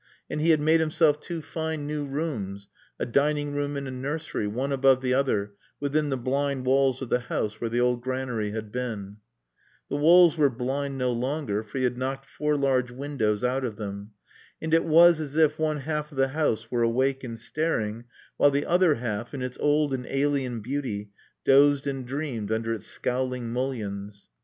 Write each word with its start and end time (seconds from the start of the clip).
And 0.31 0.41
he 0.41 0.49
had 0.49 0.59
made 0.59 0.79
himself 0.79 1.19
two 1.19 1.43
fine 1.43 1.85
new 1.85 2.07
rooms, 2.07 2.69
a 2.97 3.05
dining 3.05 3.53
room 3.53 3.77
and 3.77 3.87
a 3.87 3.91
nursery, 3.91 4.47
one 4.47 4.71
above 4.71 5.01
the 5.03 5.13
other, 5.13 5.53
within 5.79 6.09
the 6.09 6.17
blind 6.17 6.65
walls 6.65 7.03
of 7.03 7.09
the 7.09 7.19
house 7.19 7.61
where 7.61 7.69
the 7.69 7.81
old 7.81 8.01
granary 8.01 8.49
had 8.49 8.71
been. 8.71 9.17
The 9.91 9.97
walls 9.97 10.37
were 10.37 10.49
blind 10.49 10.97
no 10.97 11.11
longer, 11.11 11.61
for 11.61 11.77
he 11.77 11.83
had 11.83 11.99
knocked 11.99 12.25
four 12.25 12.57
large 12.57 12.89
windows 12.89 13.43
out 13.43 13.63
of 13.63 13.75
them. 13.75 14.13
And 14.59 14.73
it 14.73 14.85
was 14.85 15.19
as 15.19 15.35
if 15.35 15.59
one 15.59 15.81
half 15.81 16.09
of 16.11 16.17
the 16.17 16.29
house 16.29 16.71
were 16.71 16.81
awake 16.81 17.23
and 17.23 17.37
staring 17.37 18.05
while 18.37 18.49
the 18.49 18.65
other 18.65 18.95
half, 18.95 19.35
in 19.35 19.43
its 19.43 19.59
old 19.59 19.93
and 19.93 20.07
alien 20.07 20.61
beauty, 20.61 21.11
dozed 21.45 21.85
and 21.85 22.07
dreamed 22.07 22.51
under 22.51 22.73
its 22.73 22.87
scowling 22.87 23.53
mullions. 23.53 24.29